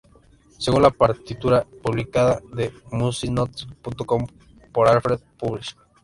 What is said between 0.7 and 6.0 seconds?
la partitura publicada en Musicnotes.com por Alfred Publishing Co.